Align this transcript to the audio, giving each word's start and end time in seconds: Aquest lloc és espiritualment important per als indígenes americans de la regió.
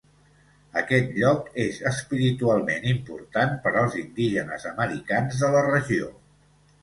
Aquest 0.79 1.09
lloc 1.17 1.49
és 1.63 1.75
espiritualment 1.89 2.87
important 2.93 3.53
per 3.67 3.73
als 3.83 3.97
indígenes 4.05 4.67
americans 4.73 5.43
de 5.45 5.53
la 5.57 5.61
regió. 5.71 6.09